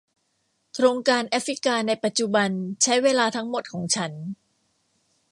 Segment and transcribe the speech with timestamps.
[0.73, 2.49] โครงการแอฟริกาในปัจจุบัน
[2.83, 4.11] ใช้เวลาทั้งหมดของฉัน